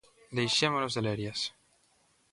_Deixémonos 0.37 0.93
de 0.93 1.01
lerias. 1.07 1.39